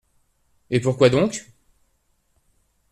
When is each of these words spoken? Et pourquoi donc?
Et 0.71 0.79
pourquoi 0.79 1.11
donc? 1.11 1.45